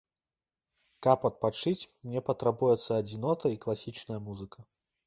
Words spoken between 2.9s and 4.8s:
адзінота і класічная музыка.